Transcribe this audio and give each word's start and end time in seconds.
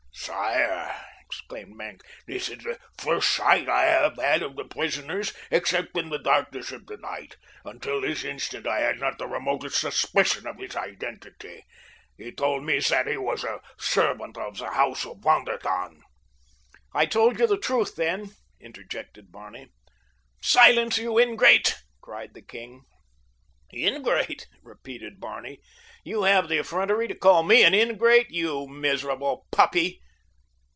"Sire," 0.13 0.95
exclaimed 1.25 1.75
Maenck, 1.75 2.01
"this 2.27 2.47
is 2.49 2.63
the 2.63 2.77
first 2.97 3.33
sight 3.33 3.67
I 3.67 3.85
have 3.85 4.17
had 4.17 4.43
of 4.43 4.55
the 4.55 4.65
prisoners 4.65 5.33
except 5.49 5.97
in 5.97 6.09
the 6.09 6.19
darkness 6.19 6.71
of 6.71 6.85
the 6.85 6.97
night; 6.97 7.37
until 7.65 8.01
this 8.01 8.23
instant 8.23 8.67
I 8.67 8.81
had 8.81 8.99
not 8.99 9.17
the 9.17 9.27
remotest 9.27 9.79
suspicion 9.81 10.45
of 10.45 10.59
his 10.59 10.75
identity. 10.75 11.65
He 12.17 12.31
told 12.31 12.63
me 12.63 12.79
that 12.79 13.07
he 13.07 13.17
was 13.17 13.43
a 13.43 13.61
servant 13.79 14.37
of 14.37 14.57
the 14.57 14.71
house 14.71 15.05
of 15.05 15.19
Von 15.21 15.45
der 15.45 15.57
Tann." 15.57 16.01
"I 16.93 17.05
told 17.07 17.39
you 17.39 17.47
the 17.47 17.57
truth, 17.57 17.95
then," 17.95 18.29
interjected 18.59 19.31
Barney. 19.31 19.69
"Silence, 20.41 20.97
you 20.97 21.17
ingrate!" 21.17 21.75
cried 22.01 22.33
the 22.35 22.41
king. 22.43 22.83
"Ingrate?" 23.73 24.47
repeated 24.61 25.19
Barney. 25.19 25.59
"You 26.03 26.23
have 26.23 26.47
the 26.49 26.59
effrontery 26.59 27.07
to 27.07 27.15
call 27.15 27.43
me 27.43 27.63
an 27.63 27.73
ingrate? 27.73 28.29
You 28.29 28.67
miserable 28.67 29.47
puppy." 29.51 29.99